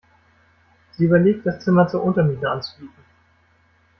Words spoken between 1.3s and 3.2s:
das Zimmer zur Untermiete anzubieten.